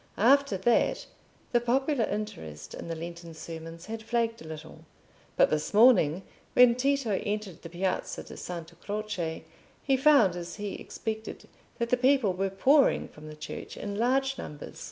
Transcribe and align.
After 0.17 0.57
that, 0.57 1.05
the 1.51 1.61
popular 1.61 2.05
interest 2.05 2.73
in 2.73 2.87
the 2.87 2.95
Lenten 2.95 3.35
sermons 3.35 3.85
had 3.85 4.01
flagged 4.01 4.41
a 4.41 4.47
little. 4.47 4.83
But 5.37 5.51
this 5.51 5.75
morning, 5.75 6.23
when 6.53 6.73
Tito 6.73 7.21
entered 7.23 7.61
the 7.61 7.69
Piazza 7.69 8.23
di 8.23 8.35
Santa 8.35 8.73
Croce, 8.77 9.43
he 9.83 9.95
found, 9.97 10.35
as 10.35 10.55
he 10.55 10.73
expected, 10.73 11.47
that 11.77 11.91
the 11.91 11.97
people 11.97 12.33
were 12.33 12.49
pouring 12.49 13.09
from 13.09 13.27
the 13.27 13.35
church 13.35 13.77
in 13.77 13.95
large 13.95 14.39
numbers. 14.39 14.79